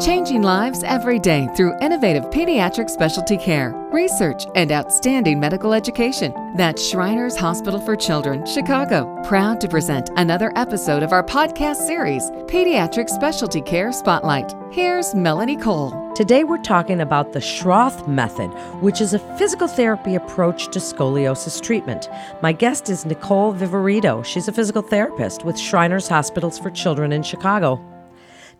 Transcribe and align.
Changing 0.00 0.42
lives 0.42 0.82
every 0.82 1.20
day 1.20 1.46
through 1.56 1.78
innovative 1.80 2.24
pediatric 2.30 2.90
specialty 2.90 3.36
care, 3.36 3.70
research, 3.92 4.44
and 4.56 4.72
outstanding 4.72 5.38
medical 5.38 5.72
education. 5.72 6.34
That's 6.56 6.84
Shriners 6.84 7.36
Hospital 7.36 7.80
for 7.80 7.94
Children, 7.94 8.44
Chicago. 8.44 9.22
Proud 9.22 9.60
to 9.60 9.68
present 9.68 10.10
another 10.16 10.52
episode 10.56 11.04
of 11.04 11.12
our 11.12 11.22
podcast 11.22 11.86
series, 11.86 12.24
Pediatric 12.48 13.08
Specialty 13.08 13.60
Care 13.60 13.92
Spotlight. 13.92 14.52
Here's 14.72 15.14
Melanie 15.14 15.56
Cole. 15.56 16.12
Today 16.16 16.42
we're 16.42 16.58
talking 16.58 17.00
about 17.00 17.32
the 17.32 17.38
Schroth 17.38 18.08
method, 18.08 18.48
which 18.82 19.00
is 19.00 19.14
a 19.14 19.38
physical 19.38 19.68
therapy 19.68 20.16
approach 20.16 20.72
to 20.72 20.80
scoliosis 20.80 21.62
treatment. 21.62 22.08
My 22.42 22.50
guest 22.50 22.90
is 22.90 23.06
Nicole 23.06 23.54
Viverito. 23.54 24.24
She's 24.24 24.48
a 24.48 24.52
physical 24.52 24.82
therapist 24.82 25.44
with 25.44 25.56
Shriners 25.56 26.08
Hospitals 26.08 26.58
for 26.58 26.70
Children 26.70 27.12
in 27.12 27.22
Chicago. 27.22 27.80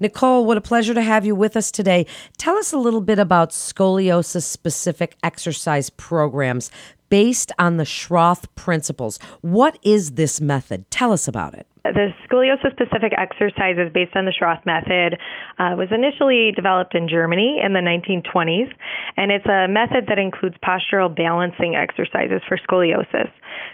Nicole, 0.01 0.45
what 0.45 0.57
a 0.57 0.61
pleasure 0.61 0.95
to 0.95 1.03
have 1.03 1.25
you 1.25 1.35
with 1.35 1.57
us 1.57 1.71
today. 1.71 2.07
Tell 2.37 2.57
us 2.57 2.73
a 2.73 2.79
little 2.79 3.01
bit 3.01 3.19
about 3.19 3.51
scoliosis 3.51 4.43
specific 4.43 5.17
exercise 5.23 5.91
programs 5.91 6.71
based 7.09 7.53
on 7.59 7.77
the 7.77 7.85
Schroth 7.85 8.47
principles. 8.55 9.19
What 9.41 9.79
is 9.83 10.13
this 10.13 10.41
method? 10.41 10.91
Tell 10.91 11.13
us 11.13 11.29
about 11.29 11.55
it. 11.55 11.67
The 11.85 12.15
scoliosis 12.25 12.73
specific 12.73 13.13
exercises 13.19 13.93
based 13.93 14.17
on 14.17 14.25
the 14.25 14.33
Schroth 14.33 14.65
method 14.65 15.21
uh, 15.59 15.77
was 15.77 15.89
initially 15.93 16.51
developed 16.57 16.95
in 16.95 17.09
Germany 17.09 17.61
in 17.63 17.75
the 17.75 17.81
1920s, 17.85 18.73
and 19.19 19.31
it's 19.31 19.45
a 19.45 19.69
method 19.69 20.07
that 20.09 20.19
includes 20.19 20.57
postural 20.65 21.15
balancing 21.15 21.77
exercises 21.77 22.41
for 22.49 22.57
scoliosis. 22.57 23.29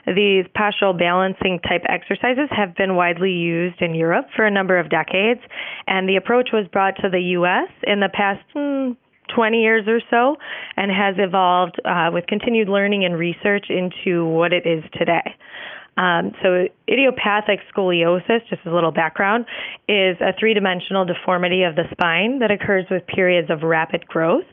These 0.06 0.46
postural 0.58 0.98
balancing 0.98 1.60
type 1.60 1.82
exercises 1.88 2.48
have 2.50 2.74
been 2.74 2.96
widely 2.96 3.30
used 3.30 3.80
in 3.80 3.94
Europe 3.94 4.26
for 4.34 4.44
a 4.44 4.50
number 4.50 4.76
of 4.76 4.90
decades, 4.90 5.40
and 5.86 6.08
the 6.08 6.16
approach 6.16 6.48
was 6.52 6.66
brought 6.72 6.96
to 7.02 7.10
the 7.10 7.38
U.S. 7.38 7.70
in 7.84 8.00
the 8.00 8.10
past. 8.12 8.42
Hmm, 8.54 8.92
20 9.32 9.62
years 9.62 9.86
or 9.86 10.00
so 10.10 10.34
and 10.76 10.90
has 10.90 11.14
evolved 11.18 11.80
uh, 11.84 12.10
with 12.12 12.26
continued 12.26 12.68
learning 12.68 13.04
and 13.04 13.16
research 13.16 13.66
into 13.68 14.26
what 14.26 14.52
it 14.52 14.66
is 14.66 14.82
today. 14.98 15.22
Um, 15.96 16.32
so, 16.42 16.66
idiopathic 16.88 17.60
scoliosis, 17.74 18.40
just 18.48 18.62
as 18.64 18.72
a 18.72 18.74
little 18.74 18.92
background, 18.92 19.44
is 19.88 20.16
a 20.20 20.32
three 20.38 20.54
dimensional 20.54 21.04
deformity 21.04 21.62
of 21.64 21.76
the 21.76 21.84
spine 21.90 22.38
that 22.38 22.50
occurs 22.50 22.86
with 22.90 23.06
periods 23.06 23.50
of 23.50 23.62
rapid 23.62 24.06
growth. 24.06 24.46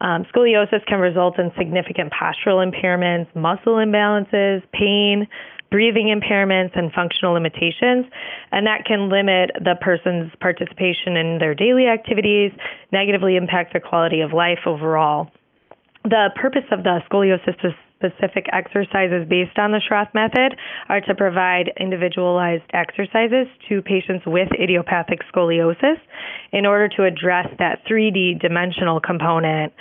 Um, 0.00 0.24
scoliosis 0.34 0.84
can 0.86 0.98
result 0.98 1.38
in 1.38 1.52
significant 1.56 2.12
postural 2.12 2.64
impairments, 2.64 3.34
muscle 3.34 3.74
imbalances, 3.74 4.62
pain, 4.72 5.26
breathing 5.70 6.08
impairments, 6.08 6.76
and 6.76 6.92
functional 6.92 7.34
limitations. 7.34 8.06
And 8.50 8.66
that 8.66 8.84
can 8.84 9.08
limit 9.08 9.50
the 9.54 9.76
person's 9.80 10.32
participation 10.40 11.16
in 11.16 11.38
their 11.38 11.54
daily 11.54 11.86
activities, 11.86 12.52
negatively 12.92 13.36
impact 13.36 13.72
their 13.72 13.80
quality 13.80 14.20
of 14.20 14.32
life 14.32 14.60
overall. 14.66 15.30
The 16.04 16.30
purpose 16.34 16.64
of 16.72 16.82
the 16.82 17.00
scoliosis 17.10 17.74
specific 18.00 18.46
exercises 18.52 19.28
based 19.28 19.58
on 19.58 19.72
the 19.72 19.80
Schroth 19.80 20.12
method 20.14 20.56
are 20.88 21.00
to 21.02 21.14
provide 21.14 21.70
individualized 21.78 22.64
exercises 22.72 23.46
to 23.68 23.82
patients 23.82 24.24
with 24.26 24.48
idiopathic 24.58 25.20
scoliosis 25.32 26.00
in 26.52 26.64
order 26.64 26.88
to 26.96 27.04
address 27.04 27.46
that 27.58 27.84
3D 27.86 28.40
dimensional 28.40 29.00
component 29.00 29.72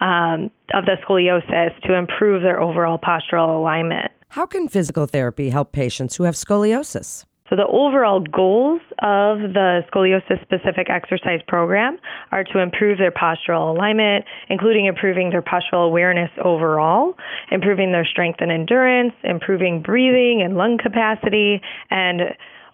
um, 0.00 0.50
of 0.74 0.84
the 0.84 0.96
scoliosis 1.06 1.80
to 1.86 1.94
improve 1.94 2.42
their 2.42 2.60
overall 2.60 2.98
postural 2.98 3.56
alignment. 3.56 4.10
How 4.30 4.44
can 4.44 4.68
physical 4.68 5.06
therapy 5.06 5.50
help 5.50 5.72
patients 5.72 6.16
who 6.16 6.24
have 6.24 6.34
scoliosis? 6.34 7.24
So, 7.50 7.56
the 7.56 7.66
overall 7.66 8.20
goals 8.20 8.80
of 9.00 9.38
the 9.54 9.80
scoliosis 9.90 10.42
specific 10.42 10.90
exercise 10.90 11.40
program 11.48 11.98
are 12.30 12.44
to 12.44 12.58
improve 12.58 12.98
their 12.98 13.12
postural 13.12 13.74
alignment, 13.74 14.24
including 14.48 14.86
improving 14.86 15.30
their 15.30 15.42
postural 15.42 15.86
awareness 15.86 16.30
overall, 16.44 17.14
improving 17.50 17.92
their 17.92 18.04
strength 18.04 18.40
and 18.40 18.52
endurance, 18.52 19.14
improving 19.24 19.80
breathing 19.82 20.42
and 20.42 20.56
lung 20.56 20.78
capacity, 20.78 21.60
and 21.90 22.20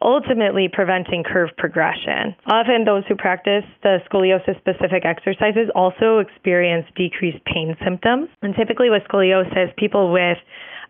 ultimately 0.03 0.69
preventing 0.71 1.25
curve 1.25 1.51
progression. 1.57 2.37
Often, 2.47 2.85
those 2.85 3.05
who 3.09 3.17
practice 3.17 3.65
the 3.83 3.99
scoliosis 4.11 4.59
specific 4.59 5.05
exercises 5.05 5.71
also 5.75 6.19
experience 6.19 6.87
decreased 6.95 7.43
pain 7.47 7.77
symptoms. 7.83 8.29
And 8.43 8.55
typically, 8.55 8.91
with 8.91 9.03
scoliosis, 9.05 9.75
people 9.77 10.13
with 10.13 10.39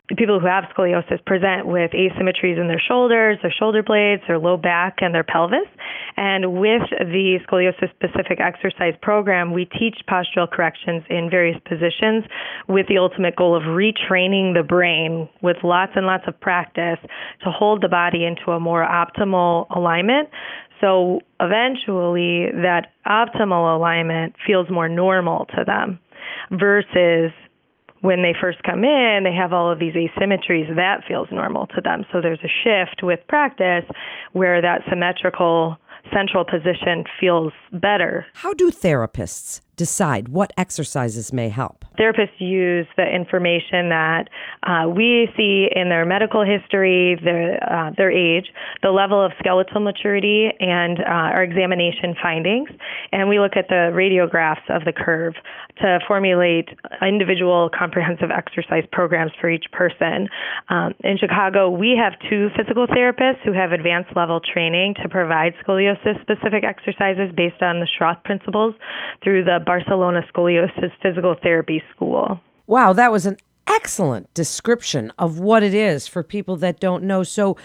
people 0.08 0.38
who 0.38 0.46
have 0.46 0.64
scoliosis 0.76 1.24
present 1.24 1.66
with 1.66 1.92
asymmetries 1.92 2.60
in 2.60 2.68
their 2.68 2.80
shoulders, 2.86 3.38
their 3.40 3.54
shoulder 3.58 3.82
blades, 3.82 4.22
their 4.28 4.38
low 4.38 4.56
back, 4.56 4.98
and 5.00 5.14
their 5.14 5.24
pelvis. 5.24 5.66
And 6.16 6.60
with 6.60 6.82
the 6.90 7.38
scoliosis 7.48 7.90
specific 7.94 8.38
exercise 8.38 8.94
program, 9.00 9.52
we 9.52 9.64
teach 9.64 9.96
postural 10.08 10.50
corrections 10.50 11.04
in 11.08 11.30
various 11.30 11.58
positions 11.66 12.24
with 12.68 12.86
the 12.88 12.98
ultimate 12.98 13.34
goal 13.34 13.56
of 13.56 13.62
retraining 13.62 14.54
the 14.54 14.62
brain 14.62 15.28
with 15.40 15.56
lots 15.64 15.92
and 15.96 16.04
lots 16.04 16.24
of 16.26 16.38
practice 16.38 16.98
to 17.42 17.50
hold 17.50 17.82
the 17.82 17.88
body 17.88 18.24
into 18.26 18.50
a 18.50 18.60
more 18.60 18.86
optimal 18.86 19.66
alignment. 19.74 20.28
So 20.82 21.20
eventually, 21.40 22.50
that 22.52 22.88
optimal 23.06 23.74
alignment 23.74 24.34
feels 24.46 24.68
more 24.68 24.88
normal 24.88 25.46
to 25.56 25.64
them 25.64 25.98
versus 26.50 27.32
when 28.04 28.20
they 28.20 28.34
first 28.38 28.62
come 28.64 28.84
in, 28.84 29.24
they 29.24 29.32
have 29.32 29.54
all 29.54 29.72
of 29.72 29.78
these 29.78 29.94
asymmetries. 29.94 30.68
That 30.76 31.04
feels 31.08 31.26
normal 31.32 31.66
to 31.68 31.80
them. 31.80 32.04
So 32.12 32.20
there's 32.20 32.38
a 32.44 32.52
shift 32.62 33.02
with 33.02 33.20
practice 33.28 33.86
where 34.32 34.60
that 34.60 34.82
symmetrical 34.90 35.78
central 36.12 36.44
position 36.44 37.04
feels 37.18 37.54
better. 37.72 38.26
How 38.34 38.52
do 38.52 38.70
therapists 38.70 39.62
decide 39.76 40.28
what 40.28 40.52
exercises 40.56 41.32
may 41.32 41.48
help? 41.48 41.84
Therapists 41.98 42.38
use 42.38 42.86
the 42.96 43.04
information 43.04 43.88
that 43.90 44.28
uh, 44.62 44.88
we 44.88 45.28
see 45.36 45.68
in 45.74 45.88
their 45.88 46.04
medical 46.04 46.44
history, 46.44 47.18
their, 47.22 47.62
uh, 47.62 47.90
their 47.96 48.10
age, 48.10 48.46
the 48.82 48.90
level 48.90 49.24
of 49.24 49.32
skeletal 49.38 49.80
maturity, 49.80 50.48
and 50.58 50.98
uh, 51.00 51.34
our 51.34 51.42
examination 51.42 52.14
findings. 52.20 52.68
And 53.12 53.28
we 53.28 53.38
look 53.38 53.56
at 53.56 53.68
the 53.68 53.92
radiographs 53.94 54.68
of 54.68 54.84
the 54.84 54.92
curve 54.92 55.34
to 55.80 55.98
formulate 56.06 56.68
individual 57.02 57.70
comprehensive 57.76 58.30
exercise 58.30 58.84
programs 58.92 59.32
for 59.40 59.50
each 59.50 59.66
person. 59.72 60.28
Um, 60.68 60.94
in 61.02 61.18
Chicago, 61.18 61.70
we 61.70 61.98
have 62.00 62.14
two 62.30 62.48
physical 62.56 62.86
therapists 62.86 63.42
who 63.44 63.52
have 63.52 63.72
advanced 63.72 64.10
level 64.14 64.40
training 64.40 64.94
to 65.02 65.08
provide 65.08 65.54
scoliosis 65.66 66.20
specific 66.22 66.64
exercises 66.64 67.30
based 67.36 67.62
on 67.62 67.80
the 67.80 67.86
Schroth 67.86 68.22
principles 68.24 68.74
through 69.22 69.44
the 69.44 69.60
Barcelona 69.64 70.22
Scoliosis 70.32 70.92
Physical 71.02 71.36
Therapy 71.42 71.82
School. 71.94 72.40
Wow, 72.66 72.92
that 72.92 73.12
was 73.12 73.26
an 73.26 73.36
excellent 73.66 74.32
description 74.34 75.12
of 75.18 75.38
what 75.38 75.62
it 75.62 75.74
is 75.74 76.06
for 76.06 76.22
people 76.22 76.56
that 76.56 76.80
don't 76.80 77.04
know. 77.04 77.22
So, 77.22 77.56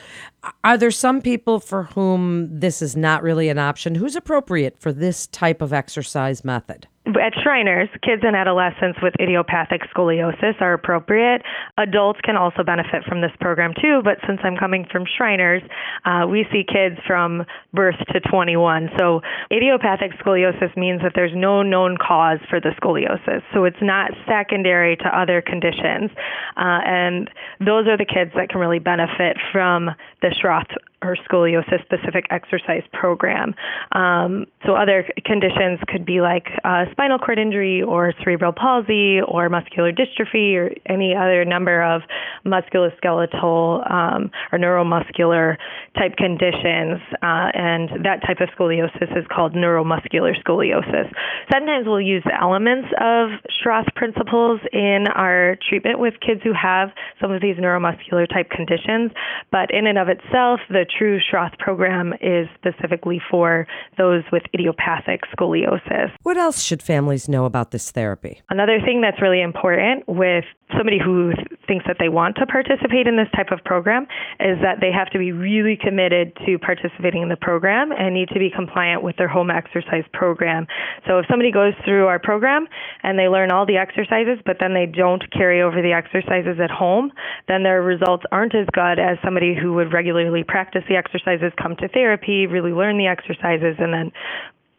are 0.63 0.77
there 0.77 0.91
some 0.91 1.21
people 1.21 1.59
for 1.59 1.83
whom 1.83 2.59
this 2.59 2.81
is 2.81 2.95
not 2.95 3.23
really 3.23 3.47
an 3.47 3.57
option? 3.57 3.95
Who's 3.95 4.15
appropriate 4.15 4.77
for 4.79 4.91
this 4.91 5.27
type 5.27 5.61
of 5.61 5.71
exercise 5.71 6.43
method? 6.43 6.87
At 7.07 7.33
Shriners, 7.41 7.89
kids 8.03 8.21
and 8.25 8.35
adolescents 8.35 8.99
with 9.01 9.13
idiopathic 9.19 9.81
scoliosis 9.95 10.61
are 10.61 10.73
appropriate. 10.73 11.41
Adults 11.77 12.19
can 12.23 12.35
also 12.35 12.61
benefit 12.61 13.03
from 13.07 13.21
this 13.21 13.31
program 13.39 13.73
too, 13.81 14.01
but 14.03 14.17
since 14.27 14.39
I'm 14.43 14.57
coming 14.57 14.85
from 14.91 15.05
Shriners, 15.17 15.63
uh, 16.05 16.27
we 16.29 16.45
see 16.51 16.63
kids 16.67 16.97
from 17.07 17.45
birth 17.73 17.95
to 18.13 18.19
21. 18.19 18.89
So 18.99 19.21
idiopathic 19.51 20.11
scoliosis 20.19 20.75
means 20.77 21.01
that 21.01 21.13
there's 21.15 21.33
no 21.33 21.63
known 21.63 21.97
cause 21.97 22.39
for 22.49 22.59
the 22.59 22.71
scoliosis. 22.81 23.41
So 23.53 23.63
it's 23.63 23.81
not 23.81 24.11
secondary 24.27 24.95
to 24.97 25.07
other 25.07 25.41
conditions. 25.41 26.11
Uh, 26.57 26.79
and 26.85 27.29
those 27.59 27.87
are 27.87 27.97
the 27.97 28.05
kids 28.05 28.31
that 28.35 28.49
can 28.49 28.59
really 28.59 28.79
benefit 28.79 29.37
from 29.51 29.89
the 30.21 30.35
Schroth 30.43 30.69
or 31.01 31.15
scoliosis 31.29 31.81
specific 31.83 32.25
exercise 32.29 32.83
program. 32.93 33.55
Um, 33.93 34.45
so 34.65 34.75
other 34.75 35.05
conditions 35.25 35.79
could 35.87 36.05
be 36.05 36.21
like 36.21 36.47
uh, 36.63 36.85
spinal 36.91 37.17
cord 37.17 37.39
injury 37.39 37.81
or 37.81 38.13
cerebral 38.23 38.51
palsy 38.51 39.19
or 39.21 39.49
muscular 39.49 39.91
dystrophy 39.91 40.55
or 40.55 40.71
any 40.85 41.15
other 41.15 41.45
number 41.45 41.81
of 41.81 42.01
musculoskeletal 42.45 43.91
um, 43.91 44.31
or 44.51 44.59
neuromuscular 44.59 45.55
type 45.97 46.15
conditions. 46.17 46.99
Uh, 47.21 47.47
and 47.53 48.03
that 48.03 48.21
type 48.27 48.41
of 48.41 48.49
scoliosis 48.57 49.17
is 49.17 49.25
called 49.33 49.53
neuromuscular 49.53 50.33
scoliosis. 50.43 51.11
Sometimes 51.51 51.85
we'll 51.87 52.01
use 52.01 52.23
elements 52.39 52.89
of 52.99 53.29
Schroth 53.63 53.93
principles 53.95 54.59
in 54.73 55.05
our 55.15 55.57
treatment 55.67 55.99
with 55.99 56.13
kids 56.19 56.41
who 56.43 56.53
have 56.53 56.89
some 57.21 57.31
of 57.31 57.41
these 57.41 57.55
neuromuscular 57.55 58.27
type 58.27 58.49
conditions, 58.49 59.11
but 59.51 59.71
in 59.71 59.87
and 59.87 59.97
of 59.97 60.09
itself, 60.09 60.59
the 60.69 60.85
true 60.97 61.19
Schroth 61.19 61.57
program 61.59 62.13
is 62.21 62.47
specifically 62.55 63.21
for 63.29 63.67
those 63.97 64.23
with 64.31 64.43
idiopathic 64.53 65.21
scoliosis. 65.35 66.11
What 66.23 66.37
else 66.37 66.61
should 66.61 66.81
families 66.81 67.27
know 67.27 67.45
about 67.45 67.71
this 67.71 67.91
therapy? 67.91 68.41
Another 68.49 68.79
thing 68.83 69.01
that's 69.01 69.21
really 69.21 69.41
important 69.41 70.07
with 70.07 70.45
somebody 70.77 70.99
who 71.03 71.31
thinks 71.69 71.85
that 71.85 71.97
they 71.99 72.09
want 72.09 72.35
to 72.37 72.47
participate 72.47 73.05
in 73.05 73.15
this 73.15 73.29
type 73.35 73.51
of 73.51 73.63
program 73.63 74.07
is 74.39 74.57
that 74.65 74.81
they 74.81 74.91
have 74.91 75.09
to 75.11 75.19
be 75.19 75.31
really 75.31 75.77
committed 75.77 76.35
to 76.45 76.57
participating 76.57 77.21
in 77.21 77.29
the 77.29 77.37
program 77.37 77.91
and 77.91 78.15
need 78.15 78.27
to 78.29 78.39
be 78.39 78.49
compliant 78.49 79.03
with 79.03 79.15
their 79.17 79.27
home 79.27 79.51
exercise 79.51 80.03
program. 80.11 80.65
So 81.05 81.19
if 81.19 81.25
somebody 81.29 81.51
goes 81.51 81.73
through 81.85 82.07
our 82.07 82.17
program 82.17 82.67
and 83.03 83.17
they 83.19 83.29
learn 83.29 83.51
all 83.51 83.67
the 83.67 83.77
exercises, 83.77 84.39
but 84.45 84.57
then 84.59 84.73
they 84.73 84.87
don't 84.87 85.21
carry 85.31 85.61
over 85.61 85.81
the 85.81 85.93
exercises 85.93 86.57
at 86.59 86.71
home, 86.71 87.11
then 87.47 87.61
their 87.61 87.83
results 87.83 88.25
aren't 88.31 88.55
as 88.55 88.65
good 88.73 88.97
as 88.97 89.17
somebody 89.23 89.53
who 89.53 89.73
would 89.73 89.93
regularly 89.93 90.43
practice 90.43 90.83
the 90.89 90.95
exercises, 90.95 91.53
come 91.61 91.75
to 91.75 91.87
therapy, 91.89 92.47
really 92.47 92.71
learn 92.71 92.97
the 92.97 93.05
exercises, 93.05 93.75
and 93.77 93.93
then 93.93 94.11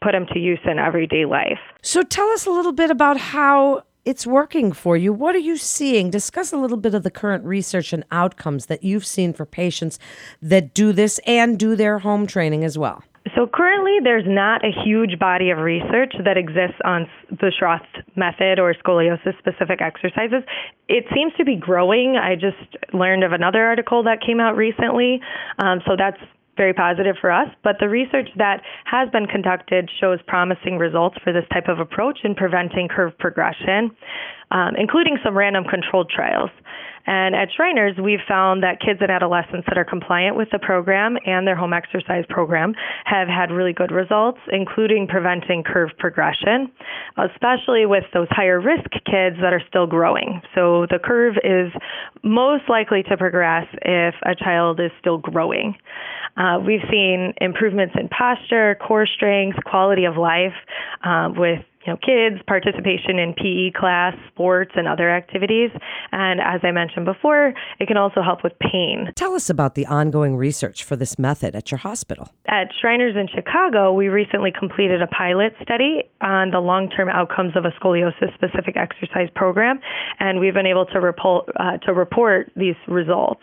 put 0.03 0.13
them 0.13 0.27
to 0.33 0.39
use 0.41 0.59
in 0.65 0.79
everyday 0.79 1.25
life. 1.25 1.61
So 1.83 2.03
tell 2.03 2.29
us 2.31 2.47
a 2.47 2.51
little 2.51 2.73
bit 2.73 2.91
about 2.91 3.19
how 3.19 3.85
it's 4.11 4.27
working 4.27 4.73
for 4.73 4.97
you. 4.97 5.13
What 5.13 5.37
are 5.37 5.39
you 5.39 5.57
seeing? 5.57 6.11
Discuss 6.11 6.53
a 6.53 6.57
little 6.57 6.77
bit 6.77 6.95
of 6.95 7.05
the 7.05 7.11
current 7.11 7.45
research 7.45 7.93
and 7.93 8.05
outcomes 8.11 8.67
that 8.67 8.83
you've 8.83 9.07
seen 9.07 9.33
for 9.33 9.47
patients 9.47 10.01
that 10.43 10.75
do 10.75 10.93
this 10.93 11.21
and 11.27 11.57
do 11.59 11.77
their 11.77 12.01
home 12.01 12.27
training 12.27 12.65
as 12.65 12.77
well. 12.77 13.05
So 13.37 13.47
currently, 13.47 13.99
there's 14.03 14.25
not 14.27 14.65
a 14.65 14.73
huge 14.85 15.19
body 15.19 15.51
of 15.51 15.59
research 15.59 16.15
that 16.25 16.37
exists 16.37 16.81
on 16.85 17.07
the 17.31 17.53
Schroth 17.53 17.87
method 18.17 18.59
or 18.59 18.75
scoliosis 18.75 19.39
specific 19.39 19.81
exercises. 19.81 20.43
It 20.89 21.05
seems 21.15 21.33
to 21.37 21.45
be 21.45 21.55
growing. 21.55 22.17
I 22.17 22.35
just 22.35 22.57
learned 22.93 23.23
of 23.23 23.33
another 23.33 23.65
article 23.65 24.03
that 24.05 24.19
came 24.27 24.41
out 24.41 24.57
recently. 24.57 25.21
Um, 25.59 25.81
so 25.87 25.93
that's 25.97 26.19
very 26.61 26.75
positive 26.75 27.17
for 27.19 27.33
us. 27.33 27.49
But 27.65 27.77
the 27.81 27.89
research 27.89 28.29
that 28.37 28.61
has 28.85 29.09
been 29.09 29.25
conducted 29.25 29.89
shows 29.99 30.19
promising 30.27 30.77
results 30.77 31.17
for 31.25 31.33
this 31.33 31.45
type 31.51 31.69
of 31.69 31.79
approach 31.81 32.19
in 32.23 32.35
preventing 32.35 32.87
curve 32.87 33.17
progression, 33.19 33.91
um, 34.51 34.75
including 34.77 35.19
some 35.25 35.37
random 35.37 35.65
controlled 35.65 36.11
trials. 36.11 36.51
And 37.07 37.35
at 37.35 37.49
Shriners, 37.57 37.97
we've 38.03 38.21
found 38.29 38.63
that 38.63 38.81
kids 38.81 39.01
and 39.01 39.11
adolescents 39.11 39.67
that 39.69 39.79
are 39.79 39.85
compliant 39.85 40.37
with 40.37 40.49
the 40.53 40.59
program 40.59 41.17
and 41.25 41.47
their 41.47 41.57
home 41.57 41.73
exercise 41.73 42.25
program 42.29 42.75
have 43.05 43.27
had 43.27 43.51
really 43.51 43.73
good 43.73 43.91
results, 43.91 44.39
including 44.53 45.07
preventing 45.07 45.65
curve 45.65 45.91
progression, 45.99 46.71
especially 47.17 47.87
with 47.87 48.05
those 48.13 48.29
higher 48.31 48.61
risk 48.61 48.91
kids 49.07 49.37
that 49.41 49.53
are 49.53 49.63
still 49.69 49.87
growing. 49.87 50.43
So 50.55 50.87
the 50.91 50.99
curve 51.03 51.37
is 51.43 51.73
most 52.23 52.69
likely 52.69 53.03
to 53.05 53.17
progress 53.17 53.67
if 53.83 54.15
a 54.23 54.35
child 54.35 54.79
is 54.79 54.91
still 55.01 55.19
growing. 55.19 55.77
Uh, 56.37 56.61
we've 56.65 56.85
seen 56.91 57.35
improvements 57.41 57.95
in 57.99 58.09
posture, 58.09 58.77
core 58.77 59.07
strength, 59.07 59.59
quality 59.65 60.05
of 60.05 60.17
life 60.17 60.55
uh, 61.03 61.29
with 61.35 61.61
you 61.87 61.93
know, 61.93 61.99
kids, 61.99 62.43
participation 62.47 63.19
in 63.19 63.35
PE 63.35 63.79
class, 63.79 64.15
sports, 64.29 64.73
and 64.75 64.87
other 64.87 65.11
activities. 65.11 65.71
And 66.13 66.41
as 66.41 66.61
I 66.63 66.73
mentioned 66.73 67.07
before, 67.07 67.55
it 67.79 67.89
can 67.89 67.97
also 67.97 68.23
help 68.23 68.45
with 68.45 68.53
pain. 68.59 69.11
Tell 69.17 69.35
us 69.35 69.49
about 69.49 69.75
the 69.75 69.87
ongoing 69.87 70.37
research 70.37 70.85
for 70.85 70.97
this 70.97 71.19
method 71.19 71.55
at 71.55 71.71
your 71.71 71.79
hospital. 71.79 72.31
At 72.47 72.69
Shriners 72.81 73.17
in 73.17 73.29
Chicago, 73.29 73.93
we 73.93 74.09
recently 74.09 74.53
completed 74.57 75.01
a 75.01 75.07
pilot 75.07 75.55
study 75.63 76.03
on 76.21 76.51
the 76.51 76.61
long 76.61 76.91
term 76.91 77.09
outcomes 77.09 77.57
of 77.57 77.65
a 77.65 77.71
scoliosis 77.81 78.35
specific 78.35 78.77
exercise 78.77 79.29
program, 79.35 79.81
and 80.19 80.39
we've 80.39 80.55
been 80.55 80.67
able 80.67 80.87
to, 80.87 81.01
report, 81.01 81.49
uh, 81.59 81.79
to 81.79 81.95
report 81.95 82.53
these 82.57 82.77
results. 82.89 83.41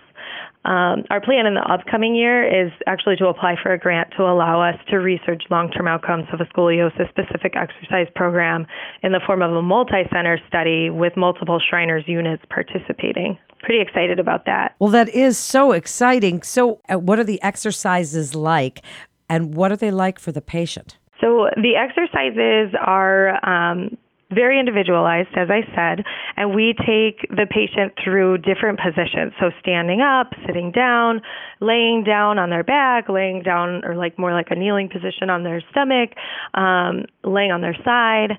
Um, 0.67 1.05
our 1.09 1.21
plan 1.21 1.45
in 1.45 1.53
the 1.53 1.61
upcoming 1.61 2.13
year 2.13 2.43
is 2.43 2.73
actually 2.87 3.15
to 3.17 3.27
apply 3.27 3.55
for 3.63 3.71
a 3.71 3.79
grant 3.79 4.09
to 4.17 4.23
allow 4.23 4.61
us 4.61 4.75
to 4.89 4.97
research 4.97 5.43
long 5.49 5.71
term 5.71 5.87
outcomes 5.87 6.25
of 6.33 6.41
a 6.41 6.45
scoliosis 6.45 7.07
specific 7.07 7.55
exercise 7.55 8.07
program 8.15 8.67
in 9.01 9.13
the 9.13 9.21
form 9.25 9.41
of 9.41 9.53
a 9.53 9.61
multi 9.61 10.03
center 10.11 10.37
study 10.49 10.89
with 10.89 11.15
multiple 11.15 11.61
Shriners 11.69 12.03
units 12.05 12.43
participating. 12.49 13.37
Pretty 13.61 13.81
excited 13.81 14.19
about 14.19 14.45
that. 14.45 14.75
Well, 14.79 14.91
that 14.91 15.07
is 15.07 15.37
so 15.37 15.71
exciting. 15.71 16.43
So, 16.43 16.81
uh, 16.89 16.99
what 16.99 17.17
are 17.17 17.23
the 17.23 17.41
exercises 17.41 18.35
like, 18.35 18.81
and 19.29 19.55
what 19.55 19.71
are 19.71 19.77
they 19.77 19.89
like 19.89 20.19
for 20.19 20.33
the 20.33 20.41
patient? 20.41 20.97
So, 21.21 21.49
the 21.55 21.77
exercises 21.77 22.75
are 22.85 23.43
um, 23.49 23.97
very 24.31 24.59
individualized, 24.59 25.29
as 25.35 25.49
I 25.49 25.61
said, 25.73 26.03
and 26.35 26.53
we 26.53 26.73
take 26.73 27.29
the 27.29 27.47
patient 27.49 27.93
through 28.03 28.39
different 28.39 28.79
positions. 28.79 29.33
So 29.39 29.51
standing 29.59 30.01
up, 30.01 30.33
sitting 30.45 30.71
down, 30.71 31.21
laying 31.61 32.03
down 32.03 32.37
on 32.37 32.49
their 32.49 32.63
back, 32.63 33.07
laying 33.07 33.41
down 33.41 33.85
or 33.85 33.95
like 33.95 34.19
more 34.19 34.33
like 34.33 34.47
a 34.49 34.55
kneeling 34.55 34.89
position 34.89 35.29
on 35.29 35.43
their 35.43 35.61
stomach, 35.71 36.11
um, 36.53 37.05
laying 37.23 37.51
on 37.51 37.61
their 37.61 37.77
side, 37.85 38.31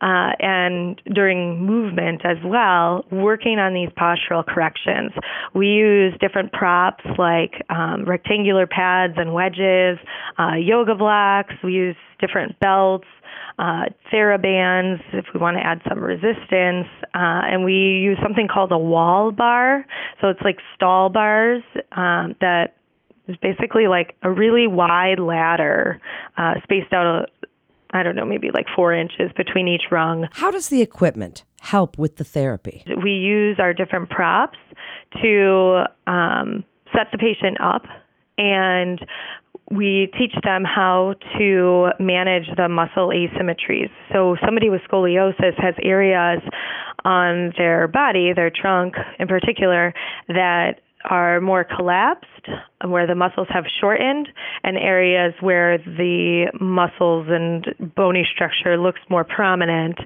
uh, 0.00 0.32
and 0.40 1.00
during 1.14 1.64
movement 1.64 2.22
as 2.24 2.36
well, 2.44 3.04
working 3.10 3.58
on 3.58 3.72
these 3.72 3.88
postural 3.90 4.44
corrections. 4.44 5.12
We 5.54 5.68
use 5.68 6.12
different 6.20 6.52
props 6.52 7.04
like 7.18 7.54
um, 7.70 8.04
rectangular 8.04 8.66
pads 8.66 9.14
and 9.16 9.32
wedges, 9.32 9.98
uh, 10.38 10.56
yoga 10.56 10.94
blocks. 10.94 11.54
We 11.62 11.72
use 11.72 11.96
different 12.20 12.58
belts 12.60 13.06
uh, 13.58 13.84
TheraBands 14.12 15.00
if 15.12 15.26
we 15.32 15.40
want 15.40 15.56
to 15.56 15.64
add 15.64 15.80
some 15.88 16.00
resistance. 16.00 16.86
Uh, 17.14 17.42
and 17.50 17.64
we 17.64 17.72
use 17.72 18.18
something 18.22 18.48
called 18.48 18.72
a 18.72 18.78
wall 18.78 19.32
bar. 19.32 19.86
So 20.20 20.28
it's 20.28 20.42
like 20.42 20.58
stall 20.74 21.08
bars 21.08 21.62
um, 21.92 22.34
that 22.40 22.76
is 23.28 23.36
basically 23.42 23.88
like 23.88 24.14
a 24.22 24.30
really 24.30 24.66
wide 24.66 25.18
ladder 25.18 26.00
uh, 26.36 26.54
spaced 26.62 26.92
out, 26.92 27.06
a, 27.06 27.26
I 27.90 28.02
don't 28.02 28.16
know, 28.16 28.24
maybe 28.24 28.50
like 28.52 28.66
four 28.74 28.92
inches 28.92 29.30
between 29.36 29.68
each 29.68 29.90
rung. 29.90 30.28
How 30.32 30.50
does 30.50 30.68
the 30.68 30.82
equipment 30.82 31.44
help 31.60 31.98
with 31.98 32.16
the 32.16 32.24
therapy? 32.24 32.84
We 33.02 33.12
use 33.12 33.56
our 33.58 33.72
different 33.72 34.10
props 34.10 34.58
to 35.22 35.84
um, 36.06 36.64
set 36.92 37.08
the 37.12 37.18
patient 37.18 37.60
up 37.60 37.84
and 38.38 39.00
we 39.70 40.10
teach 40.18 40.32
them 40.44 40.64
how 40.64 41.14
to 41.38 41.88
manage 41.98 42.46
the 42.56 42.68
muscle 42.68 43.08
asymmetries. 43.08 43.90
So, 44.12 44.36
somebody 44.44 44.70
with 44.70 44.80
scoliosis 44.90 45.58
has 45.58 45.74
areas 45.82 46.40
on 47.04 47.52
their 47.58 47.88
body, 47.88 48.32
their 48.34 48.50
trunk 48.50 48.94
in 49.18 49.28
particular, 49.28 49.92
that 50.28 50.80
are 51.08 51.40
more 51.40 51.64
collapsed, 51.64 52.35
where 52.84 53.06
the 53.06 53.14
muscles 53.14 53.48
have 53.50 53.64
shortened, 53.80 54.28
and 54.62 54.76
areas 54.76 55.34
where 55.40 55.78
the 55.78 56.46
muscles 56.60 57.26
and 57.30 57.94
bony 57.94 58.26
structure 58.34 58.76
looks 58.76 59.00
more 59.08 59.24
prominent 59.24 59.98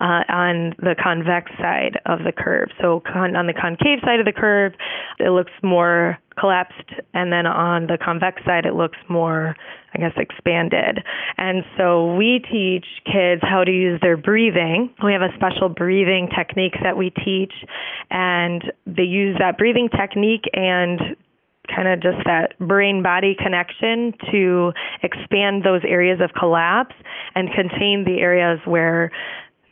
uh, 0.00 0.22
on 0.28 0.74
the 0.78 0.94
convex 1.02 1.50
side 1.58 1.98
of 2.06 2.20
the 2.20 2.32
curve. 2.32 2.68
So, 2.80 3.00
con- 3.00 3.36
on 3.36 3.46
the 3.46 3.54
concave 3.54 4.00
side 4.04 4.20
of 4.20 4.26
the 4.26 4.32
curve, 4.32 4.72
it 5.18 5.30
looks 5.30 5.52
more 5.62 6.18
collapsed, 6.38 6.90
and 7.14 7.32
then 7.32 7.46
on 7.46 7.86
the 7.86 7.98
convex 8.02 8.44
side, 8.44 8.64
it 8.64 8.74
looks 8.74 8.98
more, 9.08 9.56
I 9.94 9.98
guess, 9.98 10.12
expanded. 10.16 10.98
And 11.36 11.64
so 11.76 12.14
we 12.14 12.40
teach 12.50 12.86
kids 13.04 13.42
how 13.42 13.64
to 13.64 13.70
use 13.70 14.00
their 14.00 14.16
breathing. 14.16 14.90
We 15.02 15.12
have 15.12 15.22
a 15.22 15.34
special 15.36 15.68
breathing 15.68 16.28
technique 16.36 16.74
that 16.82 16.96
we 16.96 17.10
teach, 17.10 17.52
and 18.10 18.62
they 18.86 19.02
use 19.02 19.36
that 19.38 19.58
breathing 19.58 19.88
technique 19.88 20.44
and 20.52 21.16
kind 21.74 21.88
of 21.88 22.00
just 22.00 22.18
that 22.24 22.58
brain 22.58 23.02
body 23.02 23.36
connection 23.38 24.12
to 24.30 24.72
expand 25.02 25.64
those 25.64 25.82
areas 25.86 26.20
of 26.20 26.30
collapse 26.38 26.94
and 27.34 27.48
contain 27.52 28.04
the 28.04 28.18
areas 28.20 28.58
where 28.64 29.10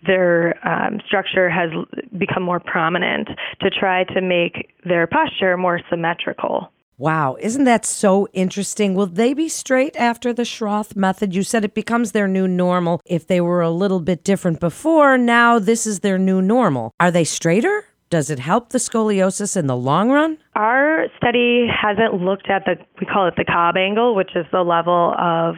their 0.06 0.56
um, 0.66 1.00
structure 1.06 1.50
has 1.50 1.70
become 2.16 2.42
more 2.42 2.60
prominent 2.60 3.28
to 3.60 3.70
try 3.70 4.04
to 4.04 4.20
make 4.20 4.72
their 4.84 5.06
posture 5.06 5.56
more 5.56 5.80
symmetrical. 5.90 6.70
Wow, 6.98 7.36
isn't 7.40 7.64
that 7.64 7.84
so 7.84 8.26
interesting? 8.32 8.94
Will 8.94 9.06
they 9.06 9.34
be 9.34 9.50
straight 9.50 9.94
after 9.96 10.32
the 10.32 10.44
Schroth 10.44 10.96
method? 10.96 11.34
You 11.34 11.42
said 11.42 11.62
it 11.62 11.74
becomes 11.74 12.12
their 12.12 12.26
new 12.26 12.48
normal. 12.48 13.02
If 13.04 13.26
they 13.26 13.42
were 13.42 13.60
a 13.60 13.70
little 13.70 14.00
bit 14.00 14.24
different 14.24 14.60
before, 14.60 15.18
now 15.18 15.58
this 15.58 15.86
is 15.86 16.00
their 16.00 16.16
new 16.16 16.40
normal. 16.40 16.92
Are 16.98 17.10
they 17.10 17.24
straighter? 17.24 17.84
Does 18.16 18.30
it 18.30 18.38
help 18.38 18.70
the 18.70 18.78
scoliosis 18.78 19.58
in 19.58 19.66
the 19.66 19.76
long 19.76 20.08
run? 20.08 20.38
Our 20.54 21.04
study 21.18 21.66
hasn't 21.68 22.14
looked 22.14 22.48
at 22.48 22.64
the, 22.64 22.76
we 22.98 23.04
call 23.04 23.28
it 23.28 23.34
the 23.36 23.44
Cobb 23.44 23.76
angle, 23.76 24.14
which 24.14 24.30
is 24.34 24.46
the 24.50 24.62
level 24.62 25.14
of 25.18 25.56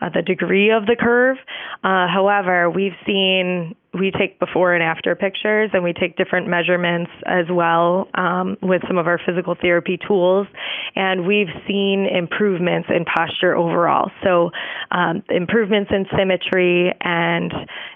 uh, 0.00 0.08
the 0.08 0.22
degree 0.22 0.70
of 0.70 0.86
the 0.86 0.96
curve. 0.98 1.36
Uh, 1.84 2.08
however, 2.08 2.70
we've 2.70 2.96
seen 3.04 3.76
we 3.92 4.12
take 4.12 4.38
before 4.38 4.74
and 4.74 4.82
after 4.82 5.16
pictures 5.16 5.70
and 5.72 5.82
we 5.82 5.92
take 5.92 6.16
different 6.16 6.46
measurements 6.46 7.10
as 7.26 7.46
well 7.50 8.08
um, 8.14 8.56
with 8.62 8.82
some 8.86 8.98
of 8.98 9.06
our 9.06 9.18
physical 9.24 9.56
therapy 9.60 9.98
tools. 10.06 10.46
And 10.94 11.26
we've 11.26 11.48
seen 11.66 12.06
improvements 12.06 12.88
in 12.88 13.04
posture 13.04 13.56
overall. 13.56 14.10
So 14.22 14.50
um, 14.92 15.22
improvements 15.28 15.90
in 15.92 16.06
symmetry 16.16 16.94
and 17.00 17.52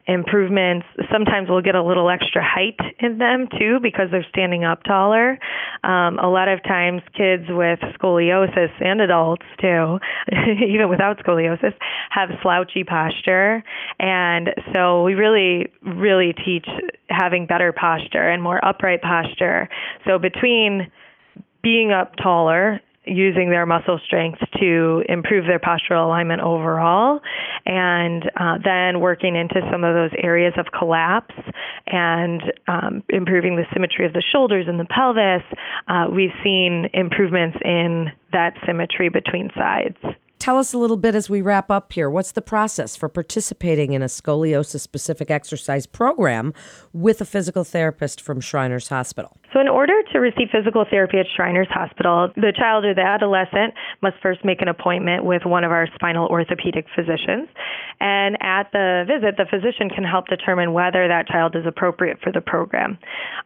improvements 0.06 0.86
sometimes 1.12 1.48
we'll 1.48 1.62
get 1.62 1.74
a 1.74 1.82
little 1.82 2.10
extra 2.10 2.42
height 2.44 2.78
in 2.98 3.18
them 3.18 3.48
too 3.58 3.78
because 3.80 4.08
they're 4.10 4.26
standing 4.28 4.64
up 4.64 4.82
taller. 4.82 5.38
Um, 5.84 6.18
a 6.18 6.28
lot 6.28 6.48
of 6.48 6.62
times 6.64 7.02
kids 7.16 7.44
with 7.48 7.78
scoliosis 8.00 8.70
and 8.80 9.00
adults 9.00 9.46
too 9.60 9.98
even 10.66 10.88
without 10.88 11.18
scoliosis 11.18 11.74
have 12.10 12.30
slouchy 12.42 12.84
posture. 12.84 13.62
And 13.98 14.50
so 14.74 15.04
we 15.04 15.14
really 15.14 15.68
really 15.84 16.34
teach 16.44 16.66
having 17.08 17.46
better 17.46 17.72
posture 17.72 18.28
and 18.28 18.42
more 18.42 18.64
upright 18.64 19.02
posture. 19.02 19.68
So 20.06 20.18
between 20.18 20.90
being 21.62 21.92
up 21.92 22.16
taller 22.16 22.80
using 23.06 23.50
their 23.50 23.66
muscle 23.66 24.00
strength 24.06 24.38
to 24.58 25.02
improve 25.08 25.46
their 25.46 25.58
postural 25.58 26.06
alignment 26.06 26.40
overall, 26.40 27.20
and 27.66 28.30
uh, 28.36 28.58
then 28.64 29.00
working 29.00 29.36
into 29.36 29.60
some 29.70 29.84
of 29.84 29.94
those 29.94 30.10
areas 30.22 30.54
of 30.56 30.66
collapse 30.76 31.34
and 31.86 32.42
um, 32.66 33.02
improving 33.10 33.56
the 33.56 33.64
symmetry 33.72 34.06
of 34.06 34.12
the 34.12 34.22
shoulders 34.32 34.66
and 34.68 34.80
the 34.80 34.86
pelvis, 34.86 35.42
uh, 35.88 36.06
we've 36.10 36.34
seen 36.42 36.88
improvements 36.94 37.58
in 37.64 38.06
that 38.32 38.54
symmetry 38.66 39.08
between 39.08 39.50
sides. 39.54 39.98
Tell 40.38 40.58
us 40.58 40.74
a 40.74 40.78
little 40.78 40.96
bit 40.96 41.14
as 41.14 41.30
we 41.30 41.40
wrap 41.40 41.70
up 41.70 41.92
here. 41.92 42.10
What's 42.10 42.32
the 42.32 42.42
process 42.42 42.96
for 42.96 43.08
participating 43.08 43.92
in 43.92 44.02
a 44.02 44.06
scoliosis 44.06 44.80
specific 44.80 45.30
exercise 45.30 45.86
program 45.86 46.52
with 46.92 47.20
a 47.20 47.24
physical 47.24 47.64
therapist 47.64 48.20
from 48.20 48.40
Shriners 48.40 48.88
Hospital? 48.88 49.38
So, 49.54 49.60
in 49.60 49.68
order 49.68 50.02
to 50.12 50.18
receive 50.18 50.48
physical 50.50 50.84
therapy 50.90 51.18
at 51.20 51.26
Shriners 51.36 51.68
Hospital, 51.70 52.28
the 52.34 52.52
child 52.58 52.84
or 52.84 52.92
the 52.92 53.06
adolescent 53.06 53.72
must 54.02 54.16
first 54.20 54.44
make 54.44 54.60
an 54.60 54.66
appointment 54.66 55.24
with 55.24 55.46
one 55.46 55.62
of 55.62 55.70
our 55.70 55.86
spinal 55.94 56.26
orthopedic 56.26 56.86
physicians. 56.96 57.46
And 58.00 58.36
at 58.42 58.72
the 58.72 59.06
visit, 59.06 59.36
the 59.38 59.46
physician 59.46 59.88
can 59.88 60.02
help 60.02 60.26
determine 60.26 60.72
whether 60.72 61.06
that 61.06 61.28
child 61.28 61.54
is 61.54 61.62
appropriate 61.66 62.18
for 62.20 62.32
the 62.32 62.40
program. 62.40 62.98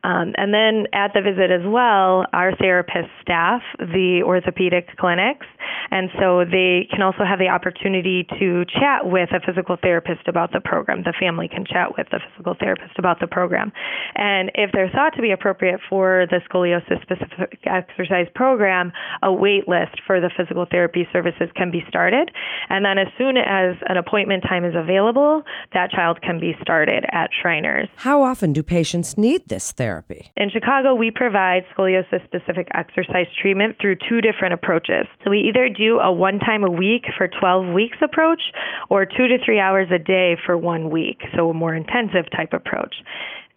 Um, 0.02 0.32
and 0.38 0.54
then 0.54 0.86
at 0.94 1.12
the 1.12 1.20
visit 1.20 1.52
as 1.52 1.66
well, 1.66 2.24
our 2.32 2.52
therapists 2.56 3.12
staff 3.20 3.60
the 3.78 4.22
orthopedic 4.24 4.96
clinics. 4.96 5.46
And 5.90 6.08
so 6.18 6.44
they 6.44 6.88
can 6.90 7.02
also 7.02 7.24
have 7.28 7.38
the 7.38 7.48
opportunity 7.48 8.26
to 8.40 8.64
chat 8.64 9.04
with 9.04 9.28
a 9.32 9.40
physical 9.44 9.76
therapist 9.80 10.26
about 10.26 10.52
the 10.52 10.60
program. 10.60 11.02
The 11.02 11.14
family 11.20 11.48
can 11.48 11.64
chat 11.64 11.96
with 11.96 12.08
the 12.10 12.20
physical 12.20 12.56
therapist 12.58 12.98
about 12.98 13.20
the 13.20 13.26
program. 13.26 13.72
And 14.16 14.50
if 14.54 14.72
they're 14.72 14.90
thought 14.90 15.14
to 15.16 15.22
be 15.22 15.32
appropriate 15.32 15.80
for 15.88 15.97
the 16.02 16.40
scoliosis 16.48 17.00
specific 17.02 17.58
exercise 17.64 18.26
program, 18.34 18.92
a 19.22 19.32
wait 19.32 19.68
list 19.68 20.00
for 20.06 20.20
the 20.20 20.30
physical 20.36 20.66
therapy 20.70 21.06
services 21.12 21.48
can 21.56 21.70
be 21.70 21.82
started. 21.88 22.30
And 22.68 22.84
then 22.84 22.98
as 22.98 23.08
soon 23.16 23.36
as 23.36 23.76
an 23.88 23.96
appointment 23.96 24.44
time 24.48 24.64
is 24.64 24.74
available, 24.76 25.42
that 25.74 25.90
child 25.90 26.20
can 26.22 26.40
be 26.40 26.54
started 26.60 27.04
at 27.12 27.30
Shriners. 27.40 27.88
How 27.96 28.22
often 28.22 28.52
do 28.52 28.62
patients 28.62 29.16
need 29.18 29.48
this 29.48 29.72
therapy? 29.72 30.30
In 30.36 30.50
Chicago, 30.50 30.94
we 30.94 31.10
provide 31.10 31.64
scoliosis 31.76 32.24
specific 32.24 32.68
exercise 32.74 33.26
treatment 33.40 33.76
through 33.80 33.96
two 34.08 34.20
different 34.20 34.54
approaches. 34.54 35.06
So 35.24 35.30
we 35.30 35.40
either 35.48 35.68
do 35.68 35.98
a 35.98 36.12
one 36.12 36.38
time 36.38 36.64
a 36.64 36.70
week 36.70 37.04
for 37.16 37.28
12 37.28 37.74
weeks 37.74 37.98
approach 38.02 38.42
or 38.90 39.04
two 39.04 39.28
to 39.28 39.38
three 39.44 39.60
hours 39.60 39.88
a 39.90 39.98
day 39.98 40.36
for 40.44 40.56
one 40.56 40.90
week, 40.90 41.20
so 41.36 41.50
a 41.50 41.54
more 41.54 41.74
intensive 41.74 42.30
type 42.34 42.52
approach. 42.52 42.94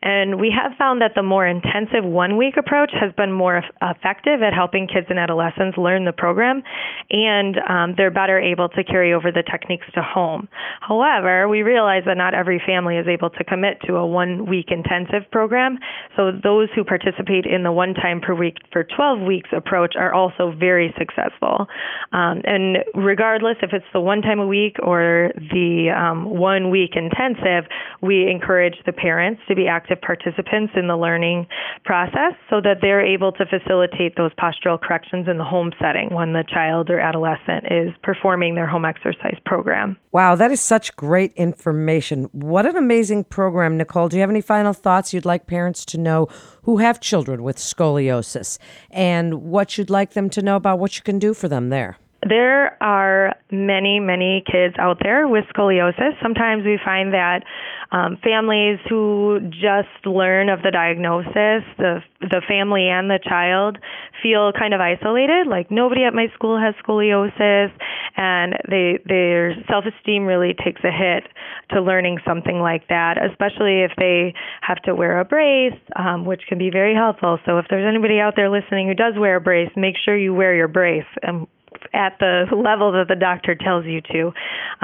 And 0.03 0.39
we 0.39 0.49
have 0.49 0.75
found 0.77 1.01
that 1.01 1.11
the 1.15 1.21
more 1.21 1.45
intensive 1.45 2.03
one 2.03 2.30
week 2.37 2.55
approach 2.57 2.91
has 2.99 3.11
been 3.15 3.31
more 3.31 3.63
effective 3.81 4.41
at 4.41 4.53
helping 4.53 4.87
kids 4.87 5.07
and 5.09 5.17
adolescents 5.17 5.77
learn 5.77 6.05
the 6.05 6.11
program, 6.11 6.61
and 7.09 7.57
um, 7.67 7.93
they're 7.97 8.11
better 8.11 8.39
able 8.39 8.69
to 8.69 8.83
carry 8.83 9.13
over 9.13 9.31
the 9.31 9.43
techniques 9.43 9.87
to 9.95 10.01
home. 10.01 10.47
However, 10.81 11.47
we 11.47 11.63
realize 11.63 12.03
that 12.05 12.17
not 12.17 12.33
every 12.33 12.61
family 12.65 12.97
is 12.97 13.07
able 13.07 13.29
to 13.31 13.43
commit 13.43 13.81
to 13.87 13.95
a 13.95 14.05
one 14.05 14.45
week 14.45 14.67
intensive 14.69 15.29
program, 15.31 15.79
so 16.15 16.31
those 16.31 16.69
who 16.75 16.83
participate 16.83 17.45
in 17.45 17.63
the 17.63 17.71
one 17.71 17.93
time 17.93 18.21
per 18.21 18.35
week 18.35 18.57
for 18.71 18.83
12 18.83 19.21
weeks 19.21 19.49
approach 19.55 19.95
are 19.97 20.13
also 20.13 20.53
very 20.57 20.93
successful. 20.97 21.67
Um, 22.11 22.41
and 22.43 22.77
regardless 22.93 23.57
if 23.63 23.71
it's 23.73 23.85
the 23.93 24.01
one 24.01 24.21
time 24.21 24.39
a 24.39 24.47
week 24.47 24.75
or 24.83 25.31
the 25.35 25.89
um, 25.89 26.29
one 26.29 26.69
week 26.69 26.91
intensive, 26.95 27.69
we 28.01 28.29
encourage 28.29 28.75
the 28.85 28.93
parents 28.93 29.41
to 29.47 29.55
be 29.55 29.67
active 29.67 29.99
participants 30.01 30.73
in 30.75 30.87
the 30.87 30.97
learning 30.97 31.47
process 31.85 32.10
so 32.49 32.61
that 32.61 32.77
they're 32.81 33.05
able 33.05 33.31
to 33.33 33.45
facilitate 33.45 34.15
those 34.15 34.31
postural 34.33 34.79
corrections 34.79 35.27
in 35.27 35.37
the 35.37 35.43
home 35.43 35.71
setting 35.79 36.13
when 36.13 36.33
the 36.33 36.43
child 36.47 36.89
or 36.89 36.99
adolescent 36.99 37.65
is 37.71 37.89
performing 38.03 38.55
their 38.55 38.67
home 38.67 38.85
exercise 38.85 39.37
program. 39.45 39.97
Wow, 40.11 40.35
that 40.35 40.51
is 40.51 40.61
such 40.61 40.95
great 40.95 41.33
information. 41.33 42.25
What 42.31 42.65
an 42.65 42.75
amazing 42.75 43.25
program, 43.25 43.77
Nicole. 43.77 44.09
Do 44.09 44.17
you 44.17 44.21
have 44.21 44.29
any 44.29 44.41
final 44.41 44.73
thoughts 44.73 45.13
you'd 45.13 45.25
like 45.25 45.47
parents 45.47 45.85
to 45.85 45.97
know 45.97 46.27
who 46.63 46.77
have 46.77 46.99
children 46.99 47.43
with 47.43 47.57
scoliosis 47.57 48.57
and 48.89 49.43
what 49.43 49.77
you'd 49.77 49.89
like 49.89 50.13
them 50.13 50.29
to 50.31 50.41
know 50.41 50.55
about 50.55 50.79
what 50.79 50.97
you 50.97 51.03
can 51.03 51.19
do 51.19 51.33
for 51.33 51.47
them 51.47 51.69
there? 51.69 51.97
There 52.27 52.77
are 52.83 53.35
many, 53.49 53.99
many 53.99 54.43
kids 54.45 54.75
out 54.77 54.99
there 55.01 55.27
with 55.27 55.45
scoliosis. 55.55 56.21
Sometimes 56.21 56.63
we 56.63 56.77
find 56.83 57.13
that 57.13 57.43
um, 57.91 58.17
families 58.23 58.77
who 58.87 59.39
just 59.49 60.05
learn 60.05 60.47
of 60.49 60.61
the 60.61 60.71
diagnosis, 60.71 61.65
the 61.77 61.99
the 62.21 62.41
family 62.47 62.87
and 62.87 63.09
the 63.09 63.19
child 63.27 63.79
feel 64.21 64.53
kind 64.53 64.75
of 64.75 64.79
isolated. 64.79 65.47
Like 65.47 65.71
nobody 65.71 66.03
at 66.03 66.13
my 66.13 66.27
school 66.35 66.59
has 66.59 66.75
scoliosis, 66.85 67.71
and 68.15 68.53
they 68.69 68.99
their 69.05 69.55
self 69.67 69.85
esteem 69.85 70.25
really 70.25 70.53
takes 70.63 70.81
a 70.83 70.91
hit 70.91 71.27
to 71.71 71.81
learning 71.81 72.19
something 72.25 72.59
like 72.59 72.87
that, 72.89 73.17
especially 73.17 73.81
if 73.81 73.91
they 73.97 74.35
have 74.61 74.77
to 74.83 74.93
wear 74.93 75.19
a 75.19 75.25
brace, 75.25 75.79
um, 75.95 76.25
which 76.25 76.41
can 76.47 76.59
be 76.59 76.69
very 76.69 76.93
helpful. 76.93 77.39
So 77.47 77.57
if 77.57 77.65
there's 77.69 77.87
anybody 77.87 78.19
out 78.19 78.35
there 78.35 78.49
listening 78.49 78.87
who 78.87 78.93
does 78.93 79.15
wear 79.17 79.37
a 79.37 79.41
brace, 79.41 79.71
make 79.75 79.95
sure 80.05 80.15
you 80.15 80.35
wear 80.35 80.55
your 80.55 80.67
brace. 80.67 81.09
And 81.23 81.47
at 81.93 82.17
the 82.19 82.45
level 82.55 82.91
that 82.93 83.07
the 83.07 83.15
doctor 83.15 83.55
tells 83.55 83.85
you 83.85 84.01
to, 84.01 84.31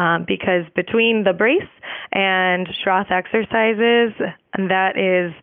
um, 0.02 0.26
because 0.28 0.64
between 0.76 1.24
the 1.24 1.34
brace 1.34 1.62
and 2.12 2.68
Schroth 2.84 3.12
exercises, 3.12 4.14
that 4.56 4.98
is 4.98 5.34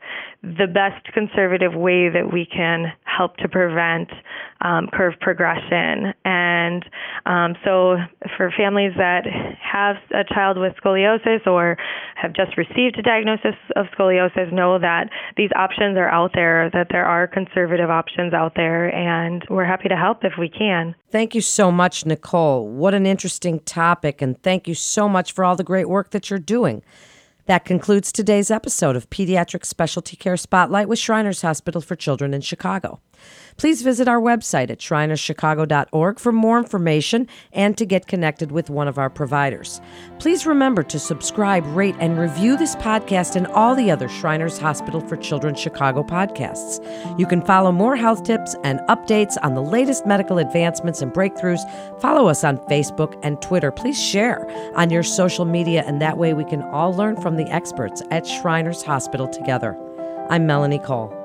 the 0.43 0.67
best 0.67 1.07
conservative 1.15 1.75
way 1.75 2.11
that 2.11 2.31
we 2.31 2.45
can 2.47 2.93
help 3.05 3.37
to 3.39 3.49
prevent 3.49 4.11
um, 4.61 4.89
curve 4.93 5.15
progression. 5.21 6.13
And 6.25 6.85
um, 7.25 7.55
so, 7.65 7.97
for 8.37 8.53
families 8.57 8.93
that 8.97 9.25
have 9.61 9.97
a 10.13 10.25
child 10.35 10.59
with 10.59 10.75
scoliosis 10.83 11.47
or 11.47 11.77
have 12.17 12.35
just 12.35 12.57
received 12.59 12.99
a 12.99 13.03
diagnosis 13.03 13.55
of 13.77 13.87
scoliosis, 13.97 14.53
know 14.53 14.79
that 14.79 15.09
these 15.37 15.51
options 15.57 15.97
are 15.97 16.09
out 16.09 16.33
there, 16.35 16.71
that 16.73 16.89
there 16.91 17.07
are 17.07 17.27
conservative 17.27 17.89
options 17.89 18.35
out 18.35 18.53
there, 18.55 18.95
and 18.95 19.45
we're 19.49 19.65
happy 19.65 19.89
to 19.89 19.97
help 19.97 20.25
if 20.25 20.35
we 20.39 20.49
can. 20.49 20.95
Thank 21.11 21.35
you 21.35 21.41
so 21.41 21.71
much, 21.71 22.05
Nicole. 22.05 22.69
What 22.69 22.93
an 22.93 23.07
interesting 23.07 23.61
topic, 23.61 24.21
and 24.21 24.41
thank 24.43 24.69
you 24.69 24.75
so 24.75 25.09
much 25.09 25.33
for 25.33 25.45
all 25.45 25.57
the 25.57 25.65
great 25.65 25.89
work 25.89 26.11
that 26.11 26.29
you're 26.29 26.39
doing. 26.39 26.83
That 27.47 27.67
concludes 27.67 28.11
today's 28.11 28.51
episode 28.51 28.97
of 28.97 29.11
Pediatric 29.11 29.67
Specialty 29.67 30.17
Care 30.17 30.39
Spotlight 30.39 30.89
with 30.89 30.99
Shriners 30.99 31.43
Hospital 31.43 31.83
for 31.83 31.95
Children 31.95 32.33
in 32.33 32.41
Chicago. 32.41 33.01
Please 33.57 33.83
visit 33.83 34.09
our 34.09 34.21
website 34.21 34.71
at 34.71 34.79
shrinerschicago.org 34.79 36.19
for 36.19 36.33
more 36.33 36.59
information 36.59 37.29
and 37.53 37.79
to 37.79 37.87
get 37.87 38.07
connected 38.07 38.51
with 38.51 38.69
one 38.69 38.89
of 38.89 38.99
our 38.99 39.09
providers. 39.09 39.81
Please 40.19 40.45
remember 40.45 40.83
to 40.83 40.99
subscribe, 40.99 41.65
rate, 41.69 41.95
and 42.01 42.19
review 42.19 42.57
this 42.57 42.75
podcast 42.77 43.37
and 43.37 43.47
all 43.49 43.75
the 43.75 43.91
other 43.91 44.09
Shriners 44.09 44.59
Hospital 44.59 45.01
for 45.01 45.17
Children 45.17 45.55
Chicago 45.55 46.03
podcasts. 46.03 46.81
You 47.19 47.27
can 47.27 47.43
follow 47.43 47.71
more 47.71 47.97
health 47.97 48.25
tips 48.25 48.57
and 48.65 48.81
updates 48.89 49.37
on 49.43 49.55
the 49.55 49.63
latest 49.63 50.05
medical 50.05 50.39
advancements 50.39 51.01
and 51.01 51.13
breakthroughs. 51.13 51.61
Follow 52.01 52.29
us 52.29 52.43
on 52.43 52.59
Facebook 52.69 53.19
and 53.23 53.41
Twitter. 53.41 53.71
Please 53.71 54.01
share 54.03 54.47
on 54.77 54.91
your 54.91 55.03
social 55.03 55.45
media, 55.45 55.85
and 55.87 56.03
that 56.03 56.19
way 56.19 56.35
we 56.35 56.45
can 56.45 56.63
all 56.63 56.93
learn 56.93 57.21
from 57.21 57.37
the 57.37 57.47
experts 57.51 58.03
at 58.11 58.27
Shriners 58.27 58.83
Hospital 58.83 59.29
together. 59.29 59.79
I'm 60.31 60.47
Melanie 60.47 60.79
Cole. 60.79 61.24